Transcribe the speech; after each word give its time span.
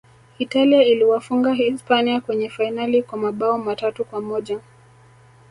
italia 0.39 0.83
iliwafunga 0.83 1.53
hispania 1.53 2.21
kwenye 2.21 2.49
fainali 2.49 3.03
kwa 3.03 3.17
mabao 3.17 3.57
matatu 3.57 4.05
kwa 4.05 4.21
moja 4.21 4.59